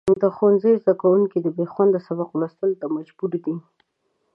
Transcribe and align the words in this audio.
د 0.23 0.25
ښوونځي 0.35 0.71
زدهکوونکي 0.81 1.37
د 1.41 1.47
بېخونده 1.57 1.99
سبق 2.07 2.29
لوستلو 2.39 2.79
ته 2.81 2.87
مجبور 2.95 3.29
دي. 3.45 3.55